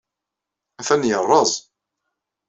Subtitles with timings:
[0.79, 1.51] Atan yerreẓ.